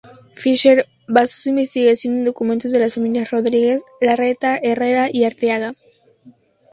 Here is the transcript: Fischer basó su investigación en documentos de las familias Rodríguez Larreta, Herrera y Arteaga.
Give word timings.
Fischer 0.33 0.87
basó 1.07 1.37
su 1.43 1.49
investigación 1.49 2.15
en 2.17 2.25
documentos 2.25 2.71
de 2.71 2.79
las 2.79 2.95
familias 2.95 3.29
Rodríguez 3.29 3.83
Larreta, 4.01 4.57
Herrera 4.57 5.09
y 5.13 5.25
Arteaga. 5.25 5.75